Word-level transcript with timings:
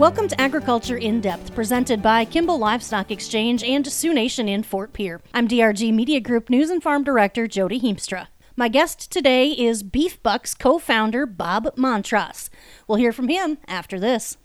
Welcome 0.00 0.28
to 0.28 0.40
Agriculture 0.40 0.96
in 0.96 1.20
Depth, 1.20 1.54
presented 1.54 2.00
by 2.00 2.24
Kimball 2.24 2.56
Livestock 2.56 3.10
Exchange 3.10 3.62
and 3.62 3.86
Sioux 3.86 4.14
Nation 4.14 4.48
in 4.48 4.62
Fort 4.62 4.94
Pierre. 4.94 5.20
I'm 5.34 5.46
DRG 5.46 5.92
Media 5.92 6.20
Group 6.20 6.48
News 6.48 6.70
and 6.70 6.82
Farm 6.82 7.04
Director 7.04 7.46
Jody 7.46 7.78
Heemstra. 7.78 8.28
My 8.56 8.68
guest 8.68 9.12
today 9.12 9.50
is 9.50 9.82
Beef 9.82 10.22
Bucks 10.22 10.54
co 10.54 10.78
founder 10.78 11.26
Bob 11.26 11.76
Montross. 11.76 12.48
We'll 12.88 12.96
hear 12.96 13.12
from 13.12 13.28
him 13.28 13.58
after 13.68 14.00
this. 14.00 14.38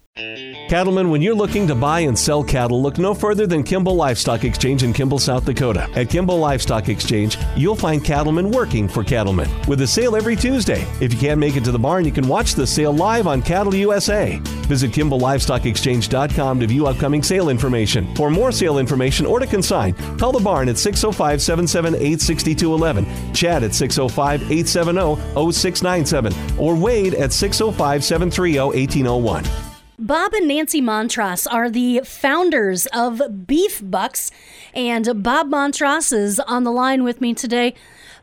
Cattlemen, 0.70 1.10
when 1.10 1.22
you're 1.22 1.36
looking 1.36 1.68
to 1.68 1.76
buy 1.76 2.00
and 2.02 2.18
sell 2.18 2.42
cattle, 2.42 2.82
look 2.82 2.98
no 2.98 3.14
further 3.14 3.46
than 3.46 3.64
Kimball 3.64 3.96
Livestock 3.96 4.46
Exchange 4.46 4.82
in 4.82 4.94
Kimball, 4.94 5.20
South 5.20 5.44
Dakota. 5.44 5.90
At 5.94 6.10
Kimball 6.10 6.40
Livestock 6.40 6.88
Exchange, 6.88 7.38
you'll 7.58 7.76
find 7.76 8.02
cattlemen 8.02 8.50
working 8.50 8.88
for 8.88 9.04
cattlemen 9.04 9.50
with 9.68 9.82
a 9.82 9.88
sale 9.88 10.16
every 10.16 10.38
Tuesday. 10.38 10.88
If 11.02 11.14
you 11.14 11.20
can't 11.20 11.40
make 11.40 11.58
it 11.58 11.66
to 11.66 11.72
the 11.74 11.80
barn, 11.80 12.06
you 12.06 12.14
can 12.14 12.30
watch 12.30 12.56
the 12.56 12.66
sale 12.66 12.94
live 12.94 13.28
on 13.28 13.42
Cattle 13.42 13.76
USA. 13.76 14.40
Visit 14.70 14.92
KimballLivestockExchange.com 14.92 16.60
to 16.62 16.68
view 16.68 16.88
upcoming 16.88 17.22
sale 17.22 17.50
information. 17.50 18.16
For 18.16 18.30
more 18.32 18.54
sale 18.54 18.80
information 18.80 19.26
or 19.26 19.40
to 19.40 19.46
consign, 19.46 19.96
call 20.18 20.32
the 20.32 20.40
barn 20.40 20.70
at 20.70 20.78
605 20.78 21.42
778 21.42 22.22
6211, 22.22 23.34
Chad 23.34 23.64
at 23.64 23.76
605 23.76 24.42
870 24.50 25.52
0697, 25.52 26.58
or 26.58 26.74
Wade 26.74 27.16
at 27.16 27.34
605 27.34 28.04
730 28.04 28.60
1801. 28.60 29.75
Bob 29.98 30.34
and 30.34 30.50
Nancy 30.50 30.82
Montross 30.82 31.48
are 31.50 31.70
the 31.70 32.02
founders 32.04 32.86
of 32.88 33.48
Beef 33.48 33.80
Bucks, 33.82 34.30
and 34.74 35.24
Bob 35.24 35.50
Montross 35.50 36.12
is 36.12 36.38
on 36.42 36.66
the 36.66 36.72
line 36.72 37.06
with 37.06 37.22
me 37.22 37.34
today. 37.34 37.74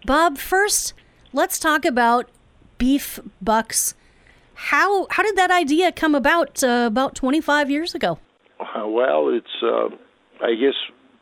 Bob, 0.05 0.37
first, 0.37 0.93
let's 1.33 1.59
talk 1.59 1.87
about 1.87 2.29
Beef 2.77 3.21
Bucks. 3.41 3.95
How 4.55 5.07
how 5.11 5.23
did 5.23 5.37
that 5.37 5.51
idea 5.51 5.93
come 5.93 6.15
about 6.15 6.63
uh, 6.63 6.85
about 6.87 7.15
25 7.15 7.71
years 7.71 7.95
ago? 7.95 8.19
Uh, 8.61 8.87
well, 8.87 9.31
it's 9.31 9.63
uh, 9.63 9.89
I 10.45 10.55
guess 10.55 10.77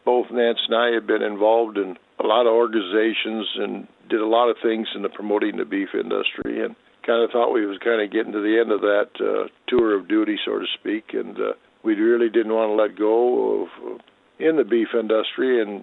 both 0.05 0.33
Nancy 0.33 0.62
and 0.67 0.77
I 0.77 0.91
have 0.95 1.06
been 1.06 1.23
involved 1.23 1.78
in 1.78 1.97
a 2.19 2.27
lot 2.27 2.47
of 2.47 2.53
organizations 2.53 3.47
and 3.55 3.87
did 4.09 4.21
a 4.21 4.27
lot 4.27 4.51
of 4.51 4.56
things 4.61 4.89
in 4.97 5.03
the 5.03 5.11
promoting 5.11 5.59
the 5.59 5.65
beef 5.65 5.91
industry 5.95 6.65
and 6.65 6.75
kind 7.06 7.23
of 7.23 7.31
thought 7.31 7.53
we 7.53 7.67
was 7.67 7.79
kind 7.83 8.03
of 8.03 8.12
getting 8.12 8.33
to 8.33 8.41
the 8.41 8.59
end 8.61 8.73
of 8.73 8.81
that 8.81 9.11
uh, 9.20 9.48
tour 9.69 9.98
of 9.98 10.09
duty, 10.09 10.37
so 10.45 10.59
to 10.59 10.67
speak, 10.79 11.12
and 11.12 11.37
uh, 11.37 11.53
we 11.83 11.95
really 11.95 12.29
didn't 12.29 12.53
want 12.53 12.70
to 12.70 12.83
let 12.83 12.98
go 12.98 13.62
of 13.62 13.69
uh, 13.84 13.98
in 14.39 14.56
the 14.56 14.65
beef 14.65 14.89
industry, 14.98 15.61
and 15.61 15.83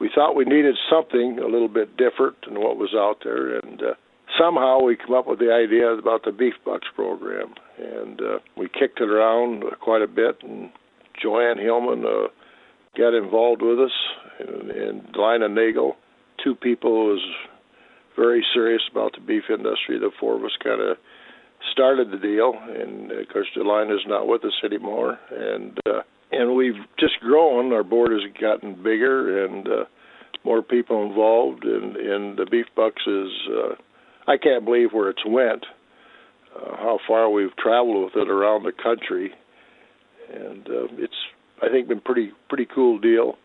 we 0.00 0.10
thought 0.14 0.34
we 0.36 0.44
needed 0.44 0.76
something 0.90 1.38
a 1.38 1.46
little 1.46 1.68
bit 1.68 1.96
different 1.96 2.36
than 2.46 2.60
what 2.60 2.76
was 2.76 2.94
out 2.94 3.18
there, 3.24 3.58
and 3.58 3.82
uh, 3.82 3.94
somehow 4.38 4.80
we 4.80 4.96
come 4.96 5.14
up 5.14 5.26
with 5.26 5.38
the 5.38 5.52
idea 5.52 5.92
about 5.92 6.24
the 6.24 6.32
Beef 6.32 6.54
Bucks 6.64 6.88
program, 6.94 7.54
and 7.78 8.20
uh, 8.20 8.38
we 8.56 8.68
kicked 8.68 9.00
it 9.00 9.10
around 9.10 9.64
quite 9.80 10.02
a 10.02 10.06
bit, 10.06 10.36
and 10.42 10.70
Joanne 11.20 11.58
Hillman 11.58 12.04
uh, 12.04 12.28
got 12.96 13.14
involved 13.14 13.62
with 13.62 13.78
us, 13.78 13.92
and, 14.38 14.70
and 14.70 15.16
Lina 15.16 15.48
Nagel, 15.48 15.96
two 16.42 16.54
people 16.54 17.08
was 17.08 17.20
very 18.20 18.44
serious 18.52 18.82
about 18.90 19.12
the 19.14 19.20
beef 19.20 19.44
industry. 19.48 19.98
The 19.98 20.10
four 20.20 20.36
of 20.36 20.44
us 20.44 20.56
kind 20.62 20.80
of 20.80 20.98
started 21.72 22.10
the 22.10 22.18
deal, 22.18 22.52
and 22.52 23.10
of 23.10 23.28
course, 23.32 23.46
Delina 23.56 23.94
is 23.94 24.06
not 24.06 24.28
with 24.28 24.44
us 24.44 24.52
anymore, 24.62 25.18
and 25.30 25.78
uh, 25.88 26.02
and 26.30 26.54
we've 26.54 26.80
just 26.98 27.18
grown. 27.20 27.72
Our 27.72 27.82
board 27.82 28.12
has 28.12 28.20
gotten 28.40 28.74
bigger, 28.74 29.44
and 29.46 29.66
uh, 29.66 29.84
more 30.44 30.62
people 30.62 31.06
involved, 31.06 31.64
and 31.64 31.96
and 31.96 32.38
the 32.38 32.46
beef 32.50 32.66
bucks 32.76 33.02
is. 33.06 33.30
Uh, 33.48 33.74
I 34.28 34.36
can't 34.36 34.64
believe 34.64 34.90
where 34.92 35.10
it's 35.10 35.24
went. 35.26 35.64
Uh, 36.54 36.76
how 36.76 36.98
far 37.08 37.30
we've 37.30 37.56
traveled 37.56 38.04
with 38.04 38.22
it 38.22 38.28
around 38.28 38.64
the 38.64 38.72
country, 38.72 39.32
and 40.32 40.66
uh, 40.68 40.86
it's 40.98 41.14
I 41.62 41.68
think 41.68 41.88
been 41.88 42.00
pretty 42.00 42.32
pretty 42.48 42.66
cool 42.72 42.98
deal 42.98 43.36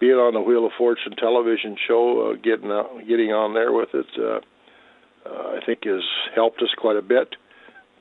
being 0.00 0.12
on 0.12 0.34
the 0.34 0.40
Wheel 0.40 0.66
of 0.66 0.72
Fortune 0.78 1.16
television 1.16 1.76
show, 1.86 2.30
uh, 2.30 2.36
getting 2.36 2.70
out, 2.70 2.98
getting 3.08 3.32
on 3.32 3.54
there 3.54 3.72
with 3.72 3.88
it, 3.94 4.06
uh, 4.18 4.40
uh, 5.28 5.56
I 5.56 5.64
think 5.66 5.84
has 5.84 6.04
helped 6.34 6.62
us 6.62 6.70
quite 6.76 6.96
a 6.96 7.02
bit. 7.02 7.34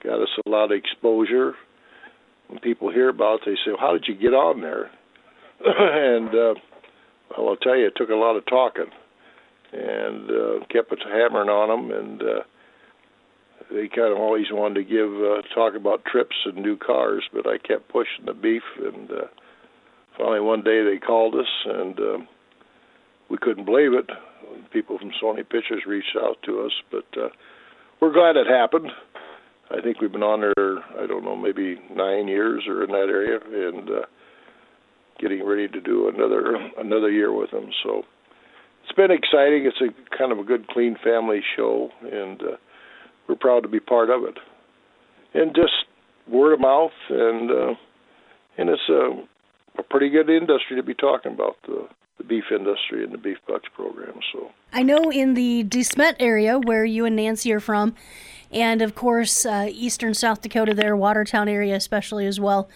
Got 0.03 0.21
us 0.21 0.29
a 0.45 0.49
lot 0.49 0.65
of 0.65 0.77
exposure. 0.77 1.55
When 2.47 2.59
people 2.59 2.91
hear 2.91 3.09
about 3.09 3.41
it, 3.41 3.41
they 3.45 3.55
say, 3.55 3.71
well, 3.71 3.77
"How 3.79 3.93
did 3.93 4.05
you 4.07 4.15
get 4.15 4.33
on 4.33 4.61
there?" 4.61 4.91
and 5.65 6.29
uh, 6.29 6.53
well, 7.35 7.49
I'll 7.49 7.55
tell 7.57 7.75
you, 7.75 7.87
it 7.87 7.95
took 7.95 8.09
a 8.09 8.15
lot 8.15 8.37
of 8.37 8.45
talking, 8.45 8.91
and 9.73 10.29
uh, 10.29 10.65
kept 10.71 10.93
hammering 11.03 11.49
on 11.49 11.89
them, 11.89 11.97
and 11.97 12.21
uh, 12.21 12.43
they 13.71 13.87
kind 13.87 14.13
of 14.13 14.19
always 14.19 14.45
wanted 14.51 14.75
to 14.75 14.83
give 14.83 15.09
uh, 15.09 15.41
talk 15.55 15.75
about 15.75 16.05
trips 16.05 16.35
and 16.45 16.57
new 16.57 16.77
cars, 16.77 17.23
but 17.33 17.47
I 17.47 17.57
kept 17.57 17.89
pushing 17.89 18.25
the 18.25 18.33
beef 18.33 18.63
and. 18.77 19.09
Uh, 19.09 19.27
finally 20.17 20.39
one 20.39 20.63
day 20.63 20.83
they 20.83 20.97
called 20.97 21.35
us 21.35 21.47
and 21.65 21.99
uh, 21.99 22.17
we 23.29 23.37
couldn't 23.37 23.65
believe 23.65 23.93
it. 23.93 24.09
People 24.71 24.97
from 24.97 25.11
Sony 25.21 25.47
Pictures 25.47 25.83
reached 25.85 26.17
out 26.21 26.37
to 26.43 26.61
us, 26.61 26.71
but 26.91 27.05
uh, 27.19 27.29
we're 28.01 28.13
glad 28.13 28.35
it 28.35 28.47
happened. 28.47 28.89
I 29.69 29.81
think 29.81 29.99
we've 29.99 30.11
been 30.11 30.23
on 30.23 30.41
there, 30.41 30.79
I 31.01 31.07
don't 31.07 31.25
know, 31.25 31.35
maybe 31.35 31.79
nine 31.93 32.27
years 32.27 32.63
or 32.67 32.83
in 32.83 32.91
that 32.91 33.09
area, 33.09 33.39
and 33.69 33.89
uh, 33.89 34.05
getting 35.19 35.45
ready 35.45 35.67
to 35.67 35.81
do 35.81 36.07
another 36.07 36.55
another 36.77 37.11
year 37.11 37.33
with 37.33 37.51
them. 37.51 37.69
So 37.83 38.03
it's 38.83 38.95
been 38.95 39.11
exciting. 39.11 39.65
It's 39.65 39.81
a 39.81 40.17
kind 40.17 40.31
of 40.31 40.39
a 40.39 40.43
good, 40.43 40.67
clean 40.69 40.95
family 41.03 41.41
show, 41.55 41.89
and 42.01 42.41
uh, 42.41 42.57
we're 43.27 43.35
proud 43.35 43.63
to 43.63 43.69
be 43.69 43.79
part 43.79 44.09
of 44.09 44.23
it. 44.23 44.37
And 45.33 45.53
just 45.53 45.73
word 46.29 46.53
of 46.53 46.61
mouth, 46.61 46.91
and 47.09 47.51
uh, 47.51 47.73
and 48.57 48.69
it's 48.69 48.89
a 48.89 49.09
a 49.77 49.83
pretty 49.83 50.09
good 50.09 50.29
industry 50.29 50.75
to 50.75 50.83
be 50.83 50.93
talking 50.93 51.33
about 51.33 51.57
the 51.67 51.87
the 52.17 52.23
beef 52.23 52.45
industry 52.51 53.03
and 53.03 53.13
the 53.13 53.17
beef 53.17 53.37
bucks 53.47 53.69
program. 53.75 54.19
So 54.33 54.51
I 54.73 54.81
know 54.83 55.11
in 55.11 55.35
the 55.35 55.63
DeSmet 55.63 56.15
area 56.19 56.57
where 56.57 56.83
you 56.83 57.05
and 57.05 57.15
Nancy 57.15 57.53
are 57.53 57.59
from, 57.59 57.93
and 58.51 58.81
of 58.81 58.95
course 58.95 59.45
uh, 59.45 59.67
eastern 59.69 60.13
South 60.13 60.41
Dakota, 60.41 60.73
there 60.73 60.95
Watertown 60.95 61.47
area 61.47 61.75
especially 61.75 62.25
as 62.25 62.39
well. 62.39 62.69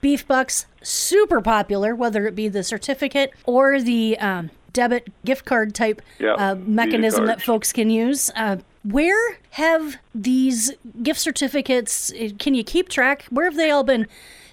Beef 0.00 0.26
bucks 0.26 0.66
super 0.82 1.40
popular, 1.40 1.94
whether 1.94 2.26
it 2.26 2.34
be 2.34 2.48
the 2.48 2.64
certificate 2.64 3.32
or 3.44 3.80
the 3.80 4.18
um, 4.18 4.50
debit 4.72 5.12
gift 5.24 5.44
card 5.44 5.74
type 5.74 6.00
yeah, 6.18 6.34
uh, 6.34 6.54
mechanism 6.54 7.26
that 7.26 7.42
folks 7.42 7.72
can 7.72 7.90
use. 7.90 8.30
Uh, 8.34 8.56
where 8.82 9.38
have 9.50 9.96
these 10.14 10.72
gift 11.02 11.20
certificates? 11.20 12.12
Can 12.38 12.54
you 12.54 12.64
keep 12.64 12.88
track? 12.88 13.26
Where 13.30 13.44
have 13.44 13.56
they 13.56 13.70
all 13.70 13.84
been? 13.84 14.06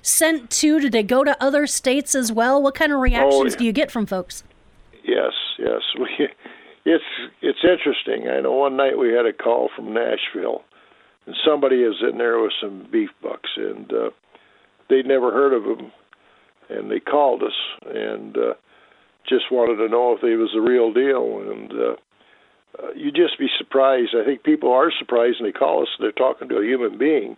Sent 0.08 0.50
to? 0.52 0.80
Did 0.80 0.92
they 0.92 1.04
go 1.04 1.24
to 1.24 1.42
other 1.42 1.68
states 1.68 2.16
as 2.16 2.32
well? 2.32 2.62
What 2.62 2.76
kind 2.76 2.92
of 2.92 3.00
reactions 3.00 3.56
oh, 3.56 3.58
do 3.58 3.66
you 3.66 3.72
get 3.72 3.92
from 3.92 4.06
folks? 4.06 4.44
Yes, 5.04 5.34
yes. 5.60 5.82
We, 6.00 6.28
it's 6.86 7.04
it's 7.42 7.60
interesting. 7.64 8.30
I 8.30 8.40
know 8.40 8.54
one 8.54 8.78
night 8.78 8.98
we 8.98 9.12
had 9.12 9.26
a 9.26 9.34
call 9.34 9.70
from 9.76 9.94
Nashville, 9.94 10.64
and 11.26 11.36
somebody 11.46 11.78
is 11.78 11.96
in 12.02 12.18
there 12.18 12.40
with 12.40 12.54
some 12.62 12.88
beef 12.90 13.10
bucks, 13.22 13.50
and 13.58 13.92
uh, 13.92 14.10
they'd 14.90 15.06
never 15.06 15.32
heard 15.32 15.54
of 15.54 15.64
them, 15.64 15.92
and 16.70 16.90
they 16.90 17.02
called 17.02 17.44
us 17.44 17.52
and 17.94 18.38
uh, 18.38 18.54
just 19.28 19.52
wanted 19.52 19.76
to 19.84 19.90
know 19.90 20.16
if 20.16 20.22
they 20.22 20.36
was 20.36 20.52
the 20.54 20.62
real 20.62 20.94
deal, 20.94 21.52
and 21.52 21.72
uh, 21.72 21.96
uh, 22.82 22.92
you 22.96 23.12
just 23.12 23.38
be 23.38 23.48
surprised. 23.58 24.16
I 24.16 24.24
think 24.24 24.44
people 24.44 24.72
are 24.72 24.92
surprised, 24.98 25.38
and 25.40 25.48
they 25.48 25.58
call 25.58 25.82
us. 25.82 25.90
They're 26.00 26.12
talking 26.12 26.48
to 26.50 26.58
a 26.58 26.66
human 26.66 26.98
being, 26.98 27.36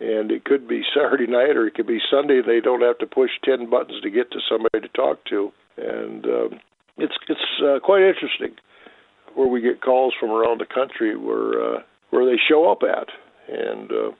and 0.00 0.30
it 0.30 0.44
could 0.44 0.66
be 0.66 0.82
Saturday 0.94 1.26
night 1.26 1.56
or 1.56 1.66
it 1.66 1.74
could 1.74 1.86
be 1.86 2.00
Sunday. 2.10 2.40
They 2.44 2.60
don't 2.60 2.82
have 2.82 2.98
to 2.98 3.06
push 3.06 3.30
ten 3.44 3.70
buttons 3.70 4.00
to 4.02 4.10
get 4.10 4.30
to 4.32 4.40
somebody 4.48 4.80
to 4.80 4.88
talk 4.88 5.24
to, 5.26 5.52
and 5.76 6.24
um, 6.24 6.60
it's 6.98 7.14
it's 7.28 7.62
uh, 7.64 7.78
quite 7.82 8.02
interesting 8.02 8.56
where 9.34 9.48
we 9.48 9.60
get 9.60 9.82
calls 9.82 10.14
from 10.18 10.30
around 10.30 10.60
the 10.60 10.66
country 10.66 11.16
where 11.16 11.76
uh, 11.76 11.78
where 12.10 12.24
they 12.24 12.40
show 12.48 12.70
up 12.70 12.82
at, 12.82 13.08
and 13.48 13.90
uh, 13.90 14.10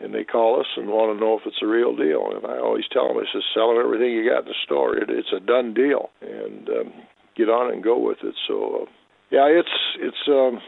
and 0.00 0.14
they 0.14 0.24
call 0.24 0.60
us 0.60 0.66
and 0.76 0.88
want 0.88 1.16
to 1.16 1.20
know 1.20 1.38
if 1.38 1.46
it's 1.46 1.62
a 1.62 1.66
real 1.66 1.94
deal. 1.94 2.32
And 2.34 2.44
I 2.46 2.58
always 2.58 2.84
tell 2.92 3.08
them, 3.08 3.18
it's 3.18 3.30
sell 3.54 3.68
them 3.68 3.82
everything 3.82 4.12
you 4.12 4.28
got 4.28 4.42
in 4.42 4.48
the 4.48 4.64
store. 4.64 4.96
It, 4.96 5.10
it's 5.10 5.32
a 5.34 5.40
done 5.40 5.74
deal, 5.74 6.10
and 6.20 6.68
um, 6.68 6.92
get 7.36 7.48
on 7.48 7.72
and 7.72 7.82
go 7.82 7.98
with 7.98 8.18
it. 8.22 8.34
So, 8.48 8.82
uh, 8.82 8.90
yeah, 9.30 9.46
it's 9.46 9.76
it's 10.00 10.28
um, 10.28 10.60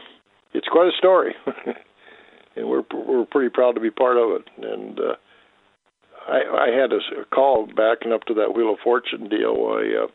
it's 0.53 0.67
quite 0.67 0.87
a 0.87 0.97
story. 0.97 1.35
and 2.55 2.67
we're 2.67 2.83
we're 2.93 3.25
pretty 3.25 3.49
proud 3.49 3.73
to 3.75 3.81
be 3.81 3.91
part 3.91 4.17
of 4.17 4.41
it. 4.41 4.65
And 4.65 4.99
uh, 4.99 5.15
I, 6.27 6.67
I 6.67 6.67
had 6.69 6.91
a, 6.91 7.21
a 7.21 7.25
call 7.25 7.67
backing 7.67 8.13
up 8.13 8.23
to 8.25 8.33
that 8.35 8.55
Wheel 8.55 8.73
of 8.73 8.79
Fortune 8.83 9.29
deal. 9.29 9.55
I, 9.71 10.03
uh, 10.03 10.07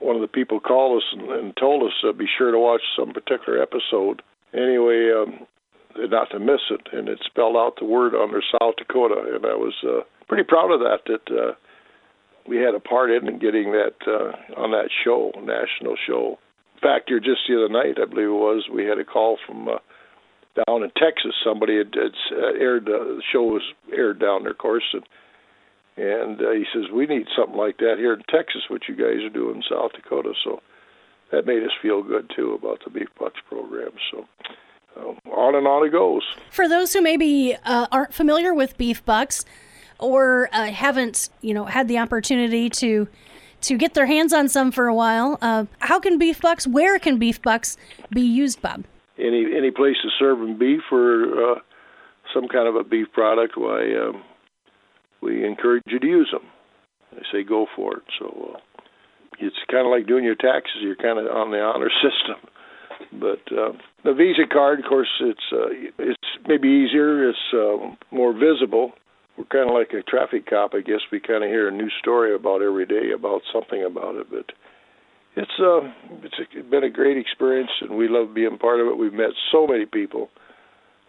one 0.00 0.16
of 0.16 0.22
the 0.22 0.28
people 0.28 0.60
called 0.60 1.02
us 1.02 1.08
and, 1.12 1.30
and 1.30 1.56
told 1.56 1.82
us 1.82 1.92
to 2.02 2.12
be 2.12 2.26
sure 2.38 2.50
to 2.50 2.58
watch 2.58 2.82
some 2.98 3.12
particular 3.12 3.62
episode. 3.62 4.22
Anyway, 4.52 5.10
um, 5.12 5.46
not 5.96 6.30
to 6.30 6.38
miss 6.38 6.60
it, 6.70 6.88
and 6.92 7.08
it 7.08 7.18
spelled 7.24 7.56
out 7.56 7.74
the 7.78 7.84
word 7.86 8.14
under 8.14 8.42
South 8.42 8.76
Dakota, 8.76 9.34
and 9.34 9.46
I 9.46 9.54
was 9.54 9.74
uh, 9.82 10.00
pretty 10.28 10.44
proud 10.44 10.72
of 10.72 10.80
that. 10.80 11.00
That 11.06 11.34
uh, 11.34 11.54
we 12.48 12.56
had 12.56 12.74
a 12.74 12.80
part 12.80 13.10
in 13.10 13.38
getting 13.38 13.72
that 13.72 13.96
uh, 14.06 14.60
on 14.60 14.70
that 14.72 14.88
show, 15.04 15.32
national 15.40 15.96
show. 16.06 16.38
In 16.74 16.80
fact, 16.80 17.08
here 17.08 17.20
just 17.20 17.40
the 17.48 17.56
other 17.56 17.72
night, 17.72 17.96
I 18.00 18.04
believe 18.04 18.28
it 18.28 18.32
was, 18.32 18.68
we 18.72 18.84
had 18.84 18.98
a 18.98 19.04
call 19.04 19.38
from. 19.46 19.68
Uh, 19.68 19.78
down 20.56 20.82
in 20.82 20.90
Texas. 20.96 21.34
Somebody 21.44 21.78
had, 21.78 21.94
had 21.94 22.14
uh, 22.32 22.58
aired 22.58 22.88
uh, 22.88 23.16
the 23.16 23.22
show 23.32 23.42
was 23.42 23.62
aired 23.92 24.18
down 24.18 24.42
there, 24.42 24.52
of 24.52 24.58
course, 24.58 24.84
and 24.92 25.04
and 25.96 26.40
uh, 26.40 26.50
he 26.50 26.64
says 26.72 26.90
we 26.92 27.06
need 27.06 27.26
something 27.36 27.56
like 27.56 27.78
that 27.78 27.96
here 27.98 28.14
in 28.14 28.22
Texas. 28.28 28.62
What 28.68 28.88
you 28.88 28.96
guys 28.96 29.22
are 29.24 29.30
doing 29.30 29.56
in 29.56 29.62
South 29.68 29.92
Dakota, 29.92 30.32
so 30.44 30.60
that 31.32 31.46
made 31.46 31.62
us 31.62 31.70
feel 31.82 32.02
good 32.02 32.30
too 32.34 32.54
about 32.54 32.80
the 32.84 32.90
beef 32.90 33.08
bucks 33.18 33.40
program. 33.48 33.92
So. 34.10 34.26
Um, 34.98 35.18
on 35.30 35.54
and 35.54 35.66
on 35.66 35.86
it 35.86 35.90
goes. 35.90 36.22
For 36.50 36.66
those 36.66 36.94
who 36.94 37.02
maybe 37.02 37.54
uh, 37.66 37.86
aren't 37.92 38.14
familiar 38.14 38.54
with 38.54 38.78
beef 38.78 39.04
bucks, 39.04 39.44
or 39.98 40.48
uh, 40.52 40.66
haven't, 40.66 41.28
you 41.42 41.54
know, 41.54 41.66
had 41.66 41.88
the 41.88 41.98
opportunity 41.98 42.70
to 42.70 43.06
to 43.62 43.76
get 43.76 43.94
their 43.94 44.06
hands 44.06 44.32
on 44.32 44.48
some 44.48 44.70
for 44.70 44.86
a 44.86 44.94
while, 44.94 45.38
uh, 45.40 45.64
how 45.80 45.98
can 45.98 46.18
beef 46.18 46.40
bucks? 46.40 46.66
Where 46.66 46.98
can 46.98 47.18
beef 47.18 47.40
bucks 47.42 47.76
be 48.10 48.22
used, 48.22 48.62
Bob? 48.62 48.84
Any 49.18 49.46
any 49.56 49.70
place 49.70 49.96
to 50.02 50.08
serving 50.18 50.58
beef 50.58 50.82
or 50.90 51.52
uh, 51.52 51.58
some 52.34 52.48
kind 52.48 52.68
of 52.68 52.76
a 52.76 52.84
beef 52.84 53.08
product, 53.12 53.56
why 53.56 53.82
um, 53.94 54.22
we 55.22 55.44
encourage 55.44 55.82
you 55.86 55.98
to 55.98 56.06
use 56.06 56.28
them. 56.32 56.48
I 57.12 57.22
say 57.32 57.42
go 57.42 57.66
for 57.74 57.98
it. 57.98 58.02
So 58.18 58.54
uh, 58.54 58.58
it's 59.38 59.56
kind 59.70 59.86
of 59.86 59.90
like 59.90 60.06
doing 60.06 60.24
your 60.24 60.34
taxes. 60.34 60.82
You're 60.82 60.96
kind 60.96 61.18
of 61.18 61.26
on 61.26 61.50
the 61.50 61.60
honor 61.60 61.90
system. 62.02 62.50
But 63.12 63.44
uh, 63.52 63.72
the 64.04 64.14
Visa 64.14 64.46
card, 64.50 64.80
of 64.80 64.86
course, 64.86 65.08
it's 65.20 65.52
uh, 65.52 65.68
it's 65.98 66.16
maybe 66.48 66.68
easier. 66.68 67.28
It's 67.28 67.38
uh, 67.52 67.94
more 68.10 68.32
visible. 68.32 68.92
We're 69.36 69.44
kind 69.44 69.68
of 69.68 69.76
like 69.76 69.92
a 69.92 70.02
traffic 70.02 70.48
cop, 70.48 70.72
I 70.74 70.80
guess. 70.80 71.00
We 71.12 71.20
kind 71.20 71.44
of 71.44 71.50
hear 71.50 71.68
a 71.68 71.72
new 71.72 71.90
story 72.00 72.34
about 72.34 72.62
every 72.62 72.86
day 72.86 73.12
about 73.14 73.42
something 73.52 73.84
about 73.84 74.16
it, 74.16 74.28
but 74.30 74.46
it's 75.36 75.60
uh 75.60 75.92
it's 76.22 76.70
been 76.70 76.84
a 76.84 76.90
great 76.90 77.18
experience 77.18 77.70
and 77.80 77.96
we 77.96 78.08
love 78.08 78.34
being 78.34 78.58
part 78.58 78.80
of 78.80 78.88
it. 78.88 78.98
We've 78.98 79.12
met 79.12 79.30
so 79.52 79.66
many 79.66 79.86
people 79.86 80.30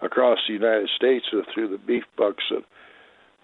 across 0.01 0.39
the 0.47 0.53
United 0.53 0.89
States 0.95 1.25
through 1.53 1.69
the 1.69 1.77
beef 1.77 2.03
bucks 2.17 2.43
and 2.51 2.63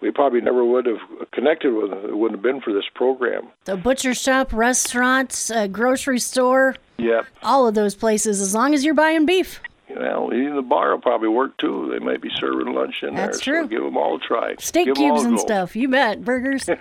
we 0.00 0.10
probably 0.10 0.42
never 0.42 0.64
would 0.64 0.86
have 0.86 0.98
connected 1.32 1.72
with 1.72 1.90
them. 1.90 2.04
It 2.04 2.16
wouldn't 2.16 2.38
have 2.38 2.42
been 2.42 2.60
for 2.60 2.74
this 2.74 2.84
program. 2.94 3.48
The 3.64 3.76
butcher 3.76 4.12
shop, 4.12 4.52
restaurants, 4.52 5.50
uh, 5.50 5.66
grocery 5.66 6.18
store. 6.18 6.76
Yep. 6.98 7.24
All 7.42 7.66
of 7.66 7.74
those 7.74 7.94
places, 7.94 8.40
as 8.40 8.54
long 8.54 8.74
as 8.74 8.84
you're 8.84 8.92
buying 8.94 9.24
beef. 9.24 9.60
Well, 9.96 10.30
even 10.34 10.56
the 10.56 10.62
bar 10.62 10.92
will 10.92 11.00
probably 11.00 11.28
work 11.28 11.56
too. 11.58 11.88
They 11.92 12.04
might 12.04 12.20
be 12.20 12.30
serving 12.40 12.74
lunch 12.74 13.02
in 13.02 13.14
That's 13.14 13.38
there. 13.44 13.54
true. 13.54 13.62
So 13.64 13.68
give 13.68 13.82
them 13.82 13.96
all 13.96 14.16
a 14.16 14.20
try. 14.20 14.54
Steak 14.58 14.86
give 14.86 14.96
cubes 14.96 15.22
and 15.24 15.38
stuff. 15.38 15.76
You 15.76 15.88
bet. 15.88 16.24
Burgers. 16.24 16.68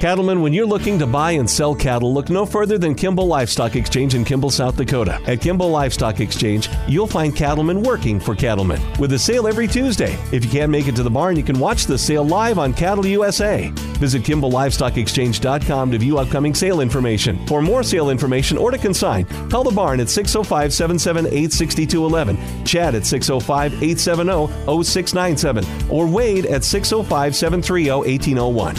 Cattlemen, 0.00 0.40
when 0.42 0.52
you're 0.52 0.66
looking 0.66 0.98
to 0.98 1.06
buy 1.06 1.32
and 1.32 1.48
sell 1.48 1.74
cattle, 1.74 2.12
look 2.12 2.30
no 2.30 2.44
further 2.44 2.78
than 2.78 2.94
Kimball 2.94 3.26
Livestock 3.26 3.76
Exchange 3.76 4.14
in 4.14 4.24
Kimball, 4.24 4.50
South 4.50 4.76
Dakota. 4.76 5.20
At 5.26 5.40
Kimball 5.40 5.70
Livestock 5.70 6.20
Exchange, 6.20 6.68
you'll 6.88 7.06
find 7.06 7.34
cattlemen 7.36 7.82
working 7.82 8.18
for 8.18 8.34
cattlemen 8.34 8.80
with 8.98 9.12
a 9.12 9.18
sale 9.18 9.46
every 9.46 9.68
Tuesday. 9.68 10.18
If 10.32 10.44
you 10.44 10.50
can't 10.50 10.72
make 10.72 10.88
it 10.88 10.96
to 10.96 11.02
the 11.02 11.10
barn, 11.10 11.36
you 11.36 11.42
can 11.44 11.58
watch 11.60 11.86
the 11.86 11.98
sale 11.98 12.24
live 12.24 12.58
on 12.58 12.72
Cattle 12.72 13.06
USA. 13.06 13.70
Visit 14.00 14.22
KimballLivestockExchange.com 14.22 15.90
to 15.92 15.98
view 15.98 16.18
upcoming 16.18 16.54
sale 16.54 16.80
information. 16.80 17.46
For 17.46 17.62
more 17.62 17.82
sale 17.82 18.10
information 18.10 18.58
or 18.58 18.70
to 18.70 18.78
consign, 18.78 19.26
call 19.48 19.62
the 19.64 19.70
barn 19.70 20.00
at 20.00 20.08
605 20.08 20.72
778 20.72 21.35
6211, 21.44 22.64
Chad 22.64 22.94
at 22.94 23.06
605 23.06 23.72
870 23.82 24.46
0697, 24.84 25.64
or 25.90 26.06
Wade 26.06 26.46
at 26.46 26.64
605 26.64 27.34
730 27.36 27.90
1801. 27.90 28.76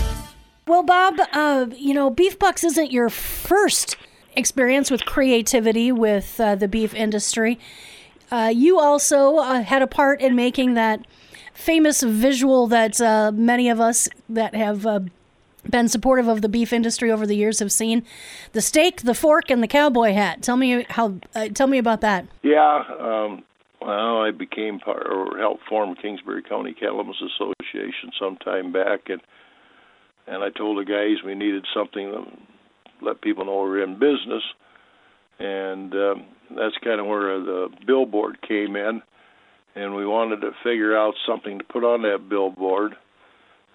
Well, 0.68 0.84
Bob, 0.84 1.16
uh, 1.32 1.68
you 1.76 1.94
know, 1.94 2.10
Beef 2.10 2.38
Bucks 2.38 2.64
isn't 2.64 2.92
your 2.92 3.10
first 3.10 3.96
experience 4.36 4.92
with 4.92 5.06
creativity 5.06 5.92
with 5.92 6.40
uh, 6.40 6.56
the 6.56 6.68
beef 6.68 6.94
industry. 6.94 7.60
Uh, 8.30 8.52
you 8.54 8.80
also 8.80 9.38
uh, 9.38 9.64
had 9.64 9.82
a 9.82 9.88
part 9.88 10.22
in 10.22 10.36
making 10.36 10.74
that 10.74 11.06
famous 11.54 12.04
visual 12.04 12.68
that 12.68 13.00
uh, 13.02 13.32
many 13.34 13.70
of 13.70 13.80
us 13.80 14.08
that 14.30 14.54
have 14.54 14.86
uh, 14.86 15.00
been 15.70 15.88
supportive 15.88 16.28
of 16.28 16.42
the 16.42 16.50
beef 16.50 16.72
industry 16.72 17.12
over 17.12 17.26
the 17.26 17.36
years 17.36 17.60
have 17.60 17.72
seen: 17.72 18.04
the 18.54 18.62
steak, 18.62 19.02
the 19.02 19.14
fork, 19.14 19.50
and 19.50 19.62
the 19.62 19.68
cowboy 19.68 20.14
hat. 20.14 20.42
Tell 20.42 20.58
me 20.58 20.86
how. 20.90 21.16
Uh, 21.36 21.50
tell 21.50 21.68
me 21.68 21.78
about 21.78 22.02
that. 22.02 22.26
Yeah, 22.44 22.84
um, 23.00 23.44
well, 23.82 24.22
I 24.22 24.32
became 24.32 24.80
part 24.80 25.08
or 25.08 25.38
helped 25.38 25.64
form 25.68 25.96
Kingsbury 25.96 26.44
County 26.44 26.74
Cattlemen's 26.74 27.22
Association 27.22 28.12
some 28.20 28.38
time 28.38 28.72
back, 28.72 29.10
and 29.10 29.22
and 30.28 30.44
I 30.44 30.50
told 30.50 30.78
the 30.78 30.86
guys 30.86 31.24
we 31.26 31.36
needed 31.36 31.66
something 31.74 32.12
to 32.12 33.06
let 33.06 33.22
people 33.22 33.46
know 33.46 33.58
we're 33.58 33.84
in 33.84 33.94
business, 33.94 34.44
and 35.40 35.94
um, 35.94 36.26
that's 36.56 36.76
kind 36.84 37.00
of 37.00 37.06
where 37.06 37.40
the 37.40 37.70
billboard 37.86 38.42
came 38.42 38.76
in, 38.76 39.02
and 39.76 39.96
we 39.96 40.06
wanted 40.06 40.42
to 40.42 40.52
figure 40.64 40.98
out 40.98 41.14
something 41.28 41.60
to 41.60 41.64
put 41.64 41.84
on 41.84 42.02
that 42.02 42.28
billboard. 42.30 42.96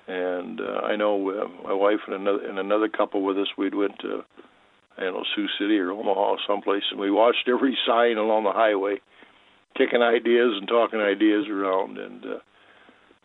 And 0.08 0.60
uh, 0.60 0.80
I 0.84 0.96
know 0.96 1.30
uh, 1.30 1.66
my 1.66 1.72
wife 1.72 2.00
and 2.06 2.16
another 2.16 2.44
and 2.44 2.58
another 2.58 2.88
couple 2.88 3.22
with 3.22 3.38
us, 3.38 3.48
we'd 3.56 3.74
went 3.74 3.98
to 4.00 4.24
I 4.98 5.02
don't 5.02 5.14
know 5.14 5.24
Sioux 5.34 5.48
City 5.58 5.78
or 5.78 5.92
Omaha 5.92 6.36
someplace, 6.46 6.82
and 6.90 7.00
we 7.00 7.10
watched 7.10 7.48
every 7.48 7.76
sign 7.86 8.16
along 8.16 8.44
the 8.44 8.52
highway, 8.52 9.00
kicking 9.76 10.02
ideas 10.02 10.54
and 10.58 10.68
talking 10.68 11.00
ideas 11.00 11.46
around, 11.48 11.98
and 11.98 12.24
uh, 12.24 12.38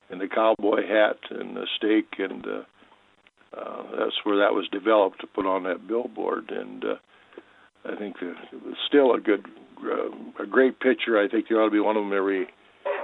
and 0.09 0.21
the 0.21 0.27
cowboy 0.27 0.87
hat 0.87 1.17
and 1.31 1.55
the 1.55 1.67
steak, 1.77 2.19
and 2.19 2.45
uh, 2.45 3.57
uh, 3.57 3.83
that's 3.99 4.15
where 4.23 4.37
that 4.37 4.53
was 4.53 4.67
developed 4.71 5.21
to 5.21 5.27
put 5.27 5.45
on 5.45 5.63
that 5.63 5.87
billboard, 5.87 6.51
and 6.51 6.83
uh, 6.83 6.95
I 7.85 7.95
think 7.95 8.17
it 8.21 8.35
was 8.63 8.75
still 8.87 9.13
a 9.13 9.19
good, 9.19 9.45
uh, 9.83 10.43
a 10.43 10.45
great 10.45 10.79
picture. 10.79 11.19
I 11.19 11.27
think 11.27 11.47
there 11.47 11.61
ought 11.61 11.65
to 11.65 11.71
be 11.71 11.79
one 11.79 11.97
of 11.97 12.03
them 12.03 12.13
every 12.13 12.47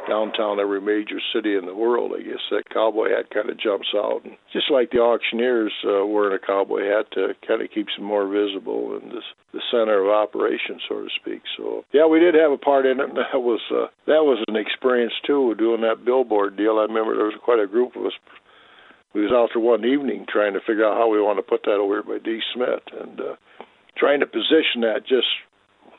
downtown 0.08 0.60
every 0.60 0.82
major 0.82 1.20
city 1.34 1.56
in 1.56 1.66
the 1.66 1.76
world. 1.76 2.12
I 2.16 2.22
guess 2.22 2.42
that 2.52 2.70
cowboy 2.70 3.10
hat 3.10 3.30
kind 3.34 3.50
of 3.50 3.60
jumps 3.60 3.88
out, 3.96 4.22
and 4.24 4.36
just 4.52 4.70
like 4.72 4.92
the 4.92 5.00
auctioneers 5.00 5.74
uh, 5.84 6.06
wearing 6.06 6.38
a 6.38 6.46
cowboy 6.46 6.84
hat, 6.84 7.08
uh, 7.18 7.34
kind 7.46 7.62
of 7.62 7.72
keeps 7.72 7.96
them 7.96 8.06
more 8.06 8.28
visible 8.28 8.98
in 8.98 9.10
this, 9.10 9.24
the 9.54 9.62
center 9.72 10.04
of 10.04 10.10
operation, 10.10 10.80
so 10.88 11.02
to 11.02 11.10
speak. 11.20 11.42
So 11.58 11.86
yeah, 11.94 12.06
we 12.06 12.20
did 12.20 12.36
have 12.36 12.52
a 12.52 12.58
part 12.58 12.86
in 12.86 13.00
it. 13.00 13.10
And 13.10 13.18
that 13.34 13.40
was 13.40 13.62
uh, 13.72 13.88
that 14.08 14.24
was 14.24 14.44
an 14.48 14.56
experience 14.56 15.14
too, 15.26 15.56
doing 15.56 15.82
that 15.82 16.06
billboard 16.06 16.58
deal. 16.58 16.80
I 16.80 16.84
remember 16.84 17.16
there 17.16 17.32
was 17.32 17.40
quite 17.44 17.60
a 17.60 17.68
group 17.68 17.96
of 17.96 18.06
us. 18.06 18.14
We 19.14 19.22
was 19.22 19.32
out 19.32 19.50
there 19.54 19.62
one 19.62 19.86
evening 19.86 20.26
trying 20.28 20.54
to 20.54 20.60
figure 20.60 20.86
out 20.86 20.98
how 20.98 21.08
we 21.08 21.22
want 21.22 21.38
to 21.38 21.44
put 21.44 21.64
that 21.64 21.78
over 21.78 22.02
by 22.02 22.18
D. 22.18 22.40
Smith 22.54 22.82
and 23.00 23.20
uh, 23.20 23.36
trying 23.96 24.20
to 24.22 24.26
position 24.26 24.82
that 24.82 25.06
just 25.08 25.28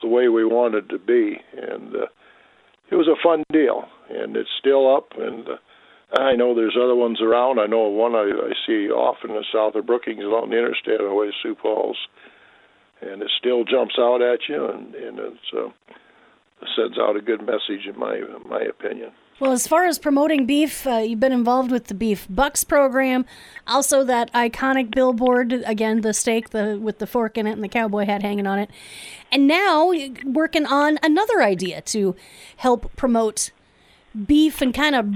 the 0.02 0.08
way 0.08 0.28
we 0.28 0.44
wanted 0.44 0.90
to 0.90 0.98
be, 0.98 1.38
and 1.56 1.94
uh, 1.94 2.06
it 2.90 2.94
was 2.94 3.08
a 3.08 3.20
fun 3.22 3.42
deal, 3.52 3.84
and 4.10 4.36
it's 4.36 4.50
still 4.58 4.94
up. 4.94 5.12
And 5.16 5.48
uh, 5.48 6.20
I 6.20 6.36
know 6.36 6.54
there's 6.54 6.76
other 6.80 6.94
ones 6.94 7.20
around. 7.20 7.58
I 7.58 7.66
know 7.66 7.88
one 7.88 8.14
I, 8.14 8.30
I 8.30 8.52
see 8.66 8.88
often 8.90 9.30
in 9.30 9.36
the 9.36 9.44
south 9.52 9.74
of 9.74 9.86
Brookings 9.86 10.22
along 10.22 10.50
the 10.50 10.58
interstate 10.58 11.00
on 11.00 11.08
the 11.08 11.14
way 11.14 11.26
to 11.26 11.32
Sioux 11.42 11.56
Falls, 11.60 11.96
and 13.00 13.22
it 13.22 13.30
still 13.38 13.64
jumps 13.64 13.94
out 13.98 14.22
at 14.22 14.40
you, 14.48 14.66
and, 14.66 14.94
and 14.94 15.18
it's, 15.18 15.52
uh, 15.56 15.68
sends 16.76 16.98
out 16.98 17.16
a 17.16 17.20
good 17.20 17.40
message 17.40 17.86
in 17.86 17.98
my 17.98 18.16
in 18.16 18.48
my 18.48 18.62
opinion. 18.62 19.12
Well, 19.40 19.50
as 19.50 19.66
far 19.66 19.84
as 19.84 19.98
promoting 19.98 20.46
beef, 20.46 20.86
uh, 20.86 20.98
you've 20.98 21.18
been 21.18 21.32
involved 21.32 21.72
with 21.72 21.88
the 21.88 21.94
Beef 21.94 22.26
Bucks 22.30 22.62
program, 22.62 23.26
also 23.66 24.04
that 24.04 24.32
iconic 24.32 24.94
billboard 24.94 25.52
again, 25.66 26.02
the 26.02 26.14
steak, 26.14 26.50
the 26.50 26.78
with 26.80 26.98
the 27.00 27.06
fork 27.06 27.36
in 27.36 27.48
it 27.48 27.52
and 27.52 27.64
the 27.64 27.68
cowboy 27.68 28.04
hat 28.04 28.22
hanging 28.22 28.46
on 28.46 28.60
it, 28.60 28.70
and 29.32 29.48
now 29.48 29.92
working 30.24 30.66
on 30.66 31.00
another 31.02 31.42
idea 31.42 31.80
to 31.80 32.14
help 32.58 32.94
promote 32.94 33.50
beef 34.26 34.62
and 34.62 34.72
kind 34.72 34.94
of 34.94 35.12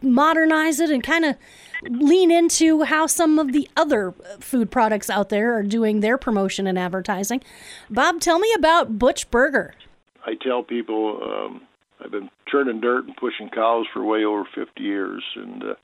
modernize 0.00 0.78
it 0.78 0.90
and 0.90 1.02
kind 1.02 1.24
of 1.24 1.36
lean 1.82 2.30
into 2.30 2.84
how 2.84 3.06
some 3.06 3.36
of 3.36 3.52
the 3.52 3.68
other 3.76 4.14
food 4.38 4.70
products 4.70 5.10
out 5.10 5.28
there 5.28 5.54
are 5.54 5.64
doing 5.64 5.98
their 5.98 6.16
promotion 6.16 6.68
and 6.68 6.78
advertising. 6.78 7.42
Bob, 7.90 8.20
tell 8.20 8.38
me 8.38 8.52
about 8.56 8.96
Butch 8.96 9.28
Burger. 9.32 9.74
I 10.24 10.34
tell 10.34 10.62
people 10.62 11.20
um, 11.22 11.62
I've 12.02 12.10
been 12.10 12.30
churning 12.48 12.80
dirt 12.80 13.06
and 13.06 13.16
pushing 13.16 13.48
cows 13.48 13.86
for 13.92 14.04
way 14.04 14.24
over 14.24 14.44
50 14.54 14.82
years, 14.82 15.24
and 15.34 15.62
uh, 15.62 15.74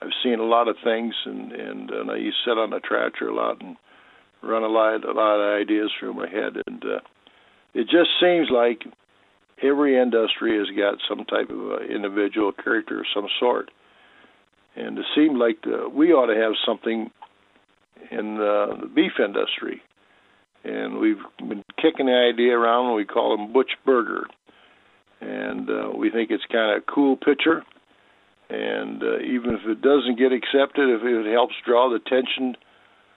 I've 0.00 0.12
seen 0.22 0.38
a 0.38 0.44
lot 0.44 0.68
of 0.68 0.76
things, 0.84 1.14
and 1.24 1.52
and, 1.52 1.90
and 1.90 2.10
I 2.10 2.16
used 2.16 2.36
to 2.44 2.50
sit 2.50 2.58
on 2.58 2.72
a 2.72 2.80
tractor 2.80 3.28
a 3.28 3.34
lot 3.34 3.60
and 3.60 3.76
run 4.42 4.62
a 4.62 4.68
lot 4.68 5.04
a 5.04 5.12
lot 5.12 5.40
of 5.40 5.60
ideas 5.60 5.90
through 5.98 6.14
my 6.14 6.28
head, 6.28 6.62
and 6.66 6.82
uh, 6.84 7.00
it 7.74 7.84
just 7.84 8.10
seems 8.20 8.48
like 8.50 8.84
every 9.62 10.00
industry 10.00 10.56
has 10.58 10.68
got 10.76 10.98
some 11.08 11.24
type 11.24 11.50
of 11.50 11.72
uh, 11.72 11.84
individual 11.84 12.52
character 12.52 13.00
of 13.00 13.06
some 13.12 13.26
sort, 13.40 13.70
and 14.76 14.98
it 14.98 15.06
seemed 15.16 15.38
like 15.38 15.62
the, 15.62 15.88
we 15.92 16.12
ought 16.12 16.32
to 16.32 16.40
have 16.40 16.52
something 16.64 17.10
in 18.12 18.36
uh, 18.36 18.80
the 18.80 18.90
beef 18.94 19.12
industry 19.18 19.82
and 20.64 20.98
we've 20.98 21.22
been 21.38 21.64
kicking 21.80 22.06
the 22.06 22.30
idea 22.32 22.56
around. 22.56 22.86
And 22.86 22.96
we 22.96 23.04
call 23.04 23.34
him 23.34 23.52
Butch 23.52 23.70
Burger, 23.84 24.26
and 25.20 25.68
uh, 25.68 25.90
we 25.96 26.10
think 26.10 26.30
it's 26.30 26.44
kind 26.50 26.76
of 26.76 26.82
a 26.82 26.92
cool 26.92 27.16
picture. 27.16 27.64
And 28.50 29.02
uh, 29.02 29.18
even 29.18 29.50
if 29.54 29.66
it 29.66 29.82
doesn't 29.82 30.18
get 30.18 30.32
accepted, 30.32 30.88
if 30.88 31.02
it 31.02 31.30
helps 31.32 31.54
draw 31.66 31.90
the 31.90 31.96
attention 31.96 32.56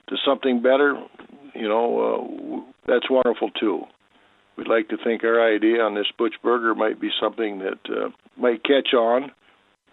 to 0.09 0.17
something 0.25 0.61
better, 0.61 1.01
you 1.53 1.67
know, 1.67 2.59
uh, 2.59 2.71
that's 2.87 3.09
wonderful 3.09 3.49
too. 3.51 3.83
we'd 4.57 4.67
like 4.67 4.89
to 4.89 4.97
think 5.03 5.23
our 5.23 5.41
idea 5.41 5.81
on 5.81 5.95
this 5.95 6.07
Butch 6.17 6.35
Burger 6.43 6.75
might 6.75 6.99
be 6.99 7.09
something 7.21 7.59
that 7.59 7.79
uh, 7.89 8.09
might 8.37 8.63
catch 8.63 8.93
on. 8.93 9.31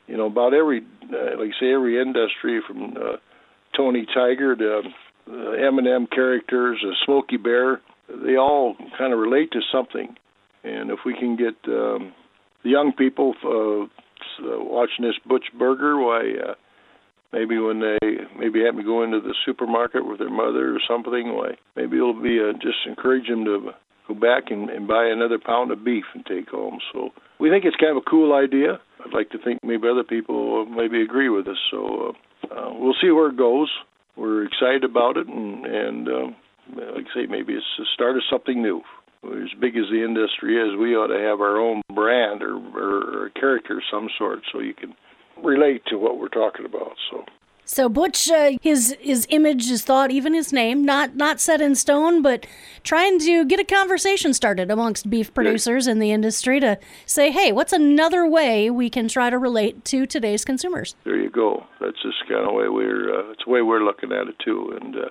You 0.07 0.17
know, 0.17 0.27
about 0.27 0.55
every, 0.55 0.81
uh, 1.12 1.38
like 1.38 1.50
say, 1.61 1.73
every 1.73 2.00
industry 2.00 2.61
from 2.67 2.97
uh, 2.97 3.17
Tony 3.77 4.07
Tiger 4.12 4.57
to 4.57 4.83
uh, 5.31 5.50
M&M 5.50 6.07
characters, 6.07 6.83
uh, 6.85 6.93
Smokey 7.05 7.37
Bear, 7.37 7.81
they 8.09 8.37
all 8.37 8.75
kind 8.97 9.12
of 9.12 9.19
relate 9.19 9.53
to 9.53 9.61
something. 9.71 10.17
And 10.69 10.91
if 10.91 11.01
we 11.05 11.15
can 11.15 11.37
get 11.37 11.57
um, 11.67 12.13
the 12.63 12.71
young 12.71 12.93
people 12.93 13.35
uh, 13.45 13.87
watching 14.41 15.05
this 15.05 15.19
Butch 15.27 15.47
Burger, 15.59 15.99
why 15.99 16.21
uh, 16.51 16.55
maybe 17.33 17.59
when 17.59 17.81
they 17.81 17.99
maybe 18.39 18.65
have 18.65 18.77
to 18.77 18.83
go 18.83 19.03
into 19.03 19.21
the 19.21 19.35
supermarket 19.45 20.07
with 20.07 20.19
their 20.19 20.31
mother 20.31 20.75
or 20.75 20.81
something, 20.89 21.35
why 21.35 21.53
maybe 21.77 21.97
it'll 21.97 22.21
be 22.21 22.39
uh, 22.41 22.53
just 22.55 22.79
encourage 22.87 23.29
them 23.29 23.45
to 23.45 23.71
go 24.07 24.15
back 24.15 24.51
and, 24.51 24.71
and 24.71 24.89
buy 24.89 25.07
another 25.07 25.39
pound 25.39 25.71
of 25.71 25.85
beef 25.85 26.05
and 26.15 26.25
take 26.27 26.49
home. 26.49 26.79
So 26.93 27.11
we 27.39 27.51
think 27.51 27.65
it's 27.65 27.77
kind 27.77 27.97
of 27.97 28.03
a 28.07 28.11
cool 28.11 28.35
idea. 28.35 28.81
I'd 29.05 29.15
like 29.15 29.31
to 29.31 29.39
think 29.39 29.61
maybe 29.63 29.89
other 29.89 30.05
people 30.05 30.67
maybe 30.67 31.03
agree 31.03 31.29
with 31.29 31.47
us. 31.47 31.59
So 31.71 32.15
uh, 32.51 32.55
uh, 32.55 32.73
we'll 32.75 32.97
see 33.01 33.11
where 33.11 33.29
it 33.29 33.37
goes. 33.37 33.71
We're 34.17 34.45
excited 34.45 34.85
about 34.85 35.17
it, 35.17 35.29
and 35.29 35.65
and 35.65 36.09
uh, 36.09 36.27
like 36.95 37.07
I 37.13 37.15
say, 37.15 37.27
maybe 37.27 37.55
it's 37.55 37.65
the 37.79 37.87
start 37.95 38.17
of 38.17 38.23
something 38.31 38.61
new. 38.61 38.83
As 39.25 39.53
big 39.61 39.77
as 39.77 39.85
the 39.91 40.05
industry 40.05 40.57
is, 40.57 40.79
we 40.79 40.95
ought 40.95 41.09
to 41.09 41.19
have 41.19 41.41
our 41.41 41.59
own 41.59 41.83
brand 41.93 42.43
or, 42.43 42.57
or, 42.57 43.25
or 43.25 43.31
character 43.31 43.79
of 43.79 43.83
some 43.91 44.09
sort, 44.17 44.41
so 44.53 44.61
you 44.61 44.75
can 44.75 44.95
relate 45.43 45.83
to 45.87 45.97
what 45.97 46.19
we're 46.19 46.29
talking 46.29 46.65
about. 46.65 46.95
So. 47.11 47.25
So 47.65 47.91
Butch, 47.91 48.31
uh, 48.31 48.53
his 48.63 48.97
his 48.99 49.27
image, 49.29 49.69
his 49.69 49.83
thought, 49.83 50.11
even 50.11 50.33
his 50.33 50.55
name, 50.55 50.87
not 50.87 51.17
not 51.17 51.39
set 51.39 51.61
in 51.61 51.75
stone, 51.75 52.23
but 52.23 52.47
trying 52.83 53.19
to 53.19 53.45
get 53.45 53.61
a 53.61 53.65
conversation 53.65 54.33
started 54.33 54.71
amongst 54.71 55.11
beef 55.11 55.35
producers 55.35 55.87
in 55.87 55.99
the 55.99 56.11
industry 56.11 56.61
to 56.61 56.79
say, 57.05 57.31
hey, 57.31 57.53
what's 57.53 57.75
another 57.75 58.27
way 58.27 58.71
we 58.71 58.89
can 58.89 59.07
try 59.07 59.29
to 59.29 59.37
relate 59.37 59.85
to 59.87 60.07
today's 60.07 60.47
consumers? 60.47 60.95
There 61.05 61.21
you 61.21 61.29
go. 61.29 61.65
That's 61.79 62.01
just 62.03 62.27
kind 62.27 62.49
of 62.49 62.55
way 62.55 62.69
we're 62.69 63.15
uh, 63.15 63.33
it's 63.33 63.45
the 63.45 63.51
way 63.51 63.61
we're 63.61 63.85
looking 63.85 64.13
at 64.13 64.29
it 64.29 64.37
too. 64.43 64.79
And 64.81 64.97
uh, 64.97 65.11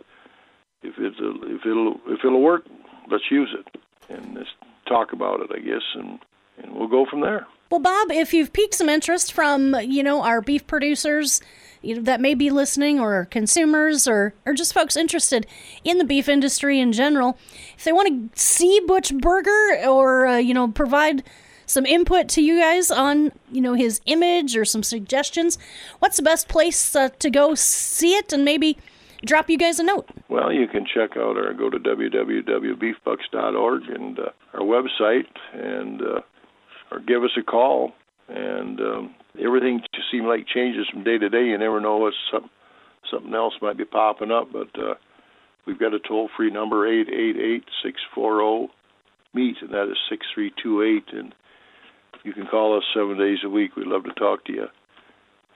if 0.81 0.95
it's 0.97 1.19
a, 1.19 1.31
if 1.53 1.61
it'll 1.63 1.99
if 2.07 2.25
it'll 2.25 2.41
work, 2.41 2.63
let's 3.11 3.29
use 3.29 3.53
it 3.53 3.79
and 4.09 4.37
just 4.37 4.51
talk 4.87 5.13
about 5.13 5.41
it, 5.41 5.49
I 5.53 5.59
guess, 5.59 5.83
and 5.95 6.19
and 6.61 6.75
we'll 6.75 6.87
go 6.87 7.05
from 7.09 7.21
there. 7.21 7.45
Well, 7.69 7.81
Bob, 7.81 8.11
if 8.11 8.33
you've 8.33 8.53
piqued 8.53 8.75
some 8.75 8.89
interest 8.89 9.33
from 9.33 9.75
you 9.81 10.03
know 10.03 10.21
our 10.23 10.41
beef 10.41 10.65
producers 10.67 11.41
you 11.81 11.95
know, 11.95 12.01
that 12.01 12.21
may 12.21 12.33
be 12.33 12.49
listening, 12.49 12.99
or 12.99 13.25
consumers, 13.25 14.07
or 14.07 14.33
or 14.45 14.53
just 14.53 14.73
folks 14.73 14.95
interested 14.95 15.45
in 15.83 15.97
the 15.97 16.03
beef 16.03 16.27
industry 16.27 16.79
in 16.79 16.91
general, 16.91 17.37
if 17.77 17.83
they 17.83 17.91
want 17.91 18.33
to 18.33 18.41
see 18.41 18.79
Butch 18.85 19.13
Burger 19.15 19.79
or 19.85 20.27
uh, 20.27 20.37
you 20.37 20.53
know 20.53 20.69
provide 20.69 21.23
some 21.65 21.85
input 21.85 22.29
to 22.29 22.41
you 22.41 22.59
guys 22.59 22.89
on 22.89 23.31
you 23.51 23.61
know 23.61 23.73
his 23.73 24.01
image 24.05 24.55
or 24.55 24.65
some 24.65 24.83
suggestions, 24.83 25.57
what's 25.99 26.17
the 26.17 26.23
best 26.23 26.47
place 26.47 26.95
uh, 26.95 27.09
to 27.19 27.29
go 27.29 27.53
see 27.53 28.15
it 28.15 28.31
and 28.31 28.45
maybe 28.45 28.77
drop 29.25 29.49
you 29.49 29.57
guys 29.57 29.79
a 29.79 29.83
note? 29.83 30.07
Well, 30.29 30.51
you 30.51 30.67
can 30.67 30.85
check 30.85 31.17
out 31.17 31.37
our 31.37 31.53
go 31.53 31.69
to 31.69 31.79
www.beefbucks.org 31.79 33.83
and 33.89 34.19
uh, 34.19 34.29
our 34.53 34.61
website 34.61 35.27
and. 35.53 36.01
Uh, 36.01 36.21
or 36.91 36.99
give 36.99 37.23
us 37.23 37.31
a 37.37 37.43
call. 37.43 37.93
And 38.27 38.79
um, 38.79 39.15
everything 39.39 39.81
just 39.93 40.11
seems 40.11 40.25
like 40.25 40.47
changes 40.47 40.87
from 40.91 41.03
day 41.03 41.17
to 41.17 41.29
day. 41.29 41.45
You 41.45 41.57
never 41.57 41.79
know 41.79 41.97
what 41.97 42.13
some, 42.31 42.49
something 43.11 43.33
else 43.33 43.53
might 43.61 43.77
be 43.77 43.85
popping 43.85 44.31
up. 44.31 44.51
But 44.51 44.69
uh, 44.79 44.95
we've 45.65 45.79
got 45.79 45.93
a 45.93 45.99
toll 45.99 46.29
free 46.35 46.51
number 46.51 46.87
eight 46.87 47.07
eight 47.09 47.37
eight 47.37 47.63
six 47.83 47.99
four 48.13 48.39
zero 48.39 48.69
meet, 49.33 49.57
and 49.61 49.71
that 49.71 49.89
is 49.89 49.97
six 50.09 50.25
three 50.33 50.51
two 50.61 50.83
eight. 50.83 51.17
And 51.17 51.33
you 52.23 52.33
can 52.33 52.47
call 52.47 52.77
us 52.77 52.83
seven 52.93 53.17
days 53.17 53.39
a 53.45 53.49
week. 53.49 53.75
We'd 53.75 53.87
love 53.87 54.03
to 54.03 54.13
talk 54.13 54.43
to 54.45 54.53
you 54.53 54.65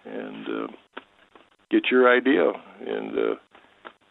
and 0.05 0.47
uh, 0.47 0.67
get 1.69 1.91
your 1.91 2.09
idea. 2.09 2.53
And 2.87 3.17
uh, 3.17 3.35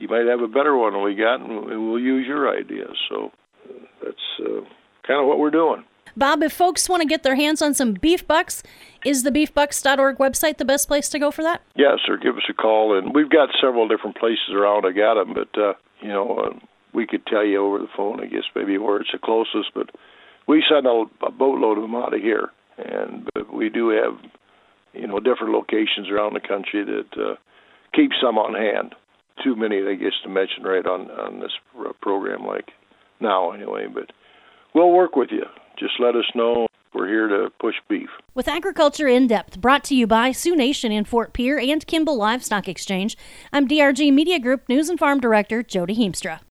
you 0.00 0.09
might 0.09 0.26
have 0.26 0.40
a 0.40 0.49
better 0.49 0.76
one 0.76 0.95
than 0.95 1.02
we 1.02 1.14
got, 1.14 1.40
and 1.40 1.66
we'll 1.66 2.00
use 2.00 2.26
your 2.26 2.50
ideas. 2.50 2.97
So 3.09 3.30
that's 4.02 4.16
uh, 4.40 4.62
kind 5.07 5.21
of 5.21 5.26
what 5.26 5.38
we're 5.38 5.50
doing. 5.50 5.85
Bob, 6.16 6.42
if 6.42 6.52
folks 6.52 6.88
want 6.88 7.02
to 7.02 7.09
get 7.09 7.23
their 7.23 7.37
hands 7.37 7.62
on 7.62 7.75
some 7.75 7.92
beef 7.92 8.26
bucks, 8.26 8.62
is 9.04 9.23
the 9.23 9.30
beefbucks.org 9.30 10.19
website 10.19 10.59
the 10.59 10.64
best 10.64 10.88
place 10.88 11.09
to 11.11 11.19
go 11.19 11.30
for 11.30 11.42
that? 11.42 11.62
Yes, 11.76 11.99
or 12.09 12.16
give 12.16 12.37
us 12.37 12.42
a 12.49 12.54
call. 12.54 12.99
And 12.99 13.14
we've 13.14 13.30
got 13.30 13.50
several 13.61 13.87
different 13.87 14.16
places 14.16 14.50
around. 14.52 14.87
I 14.87 14.92
got 14.92 15.14
them, 15.14 15.35
but, 15.35 15.61
uh, 15.61 15.75
you 16.00 16.09
know, 16.09 16.37
uh, 16.37 16.66
we 16.92 17.07
could 17.07 17.25
tell 17.26 17.45
you 17.45 17.64
over 17.64 17.78
the 17.78 17.88
phone, 17.97 18.21
I 18.21 18.26
guess, 18.26 18.45
maybe 18.57 18.76
where 18.78 19.00
it's 19.00 19.12
the 19.12 19.19
closest. 19.19 19.73
But 19.75 19.90
we 20.49 20.64
send 20.69 20.87
a, 20.87 21.04
a 21.25 21.30
boatload 21.30 21.78
of 21.78 21.83
them 21.83 21.95
out 21.95 22.14
of 22.14 22.21
here. 22.21 22.49
And 22.78 23.28
but 23.35 23.52
we 23.52 23.69
do 23.69 23.90
have, 23.90 24.19
you 24.95 25.07
know, 25.07 25.21
different 25.21 25.52
locations 25.52 26.11
around 26.11 26.35
the 26.35 26.40
country 26.40 26.85
that 26.85 27.23
uh, 27.23 27.35
keep 27.95 28.11
some 28.21 28.38
on 28.38 28.54
hand. 28.54 28.95
Too 29.43 29.57
many, 29.57 29.83
I 29.87 29.95
guess, 29.95 30.13
to 30.25 30.29
mention 30.29 30.65
right 30.65 30.87
on, 30.87 31.11
on 31.11 31.41
this 31.41 31.53
program 32.01 32.47
like 32.47 32.71
now, 33.21 33.53
anyway. 33.53 33.87
But 33.93 34.11
we'll 34.75 34.93
work 34.93 35.17
with 35.17 35.31
you 35.31 35.45
just 35.81 35.99
let 35.99 36.15
us 36.15 36.27
know. 36.35 36.67
We're 36.93 37.09
here 37.09 37.29
to 37.29 37.51
push 37.59 37.77
beef. 37.89 38.11
With 38.35 38.49
Agriculture 38.49 39.09
in 39.09 39.27
Depth, 39.27 39.61
brought 39.61 39.85
to 39.85 39.95
you 39.95 40.07
by 40.07 40.33
Sioux 40.33 40.55
Nation 40.55 40.93
in 40.93 41.05
Fort 41.05 41.33
Pierre 41.33 41.59
and 41.59 41.87
Kimball 41.87 42.17
Livestock 42.17 42.69
Exchange, 42.69 43.17
I'm 43.53 43.67
DRG 43.67 44.13
Media 44.13 44.39
Group 44.39 44.69
News 44.69 44.89
and 44.89 44.99
Farm 44.99 45.21
Director 45.21 45.63
Jody 45.63 45.97
Heemstra. 45.97 46.41